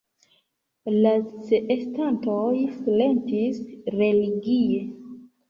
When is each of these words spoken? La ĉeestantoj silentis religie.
La 0.95 1.11
ĉeestantoj 1.49 2.47
silentis 2.79 3.61
religie. 3.99 4.83